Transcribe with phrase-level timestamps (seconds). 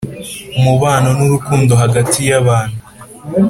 [0.57, 2.79] umubano n’urukundo hagati y’abantu